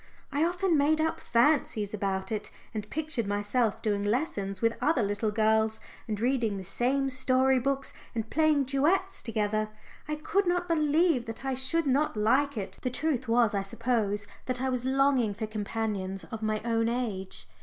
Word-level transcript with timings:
I 0.31 0.43
often 0.43 0.79
made 0.79 0.99
up 0.99 1.19
fancies 1.19 1.93
about 1.93 2.31
it, 2.31 2.49
and 2.73 2.89
pictured 2.89 3.27
myself 3.27 3.83
doing 3.83 4.03
lessons 4.03 4.59
with 4.59 4.75
other 4.81 5.03
little 5.03 5.29
girls 5.29 5.79
and 6.07 6.19
reading 6.19 6.57
the 6.57 6.63
same 6.63 7.07
story 7.07 7.59
books 7.59 7.93
and 8.15 8.27
playing 8.27 8.63
duets 8.63 9.21
together. 9.21 9.69
I 10.07 10.15
could 10.15 10.47
not 10.47 10.67
believe 10.67 11.27
that 11.27 11.45
I 11.45 11.53
should 11.53 11.85
not 11.85 12.17
like 12.17 12.57
it. 12.57 12.79
The 12.81 12.89
truth 12.89 13.27
was, 13.27 13.53
I 13.53 13.61
suppose, 13.61 14.25
that 14.47 14.59
I 14.59 14.69
was 14.69 14.85
longing 14.85 15.35
for 15.35 15.45
companions 15.45 16.23
of 16.31 16.41
my 16.41 16.63
own 16.65 16.89
age. 16.89 17.45